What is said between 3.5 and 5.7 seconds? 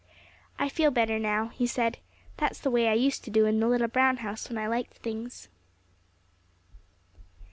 the little brown house when I liked things."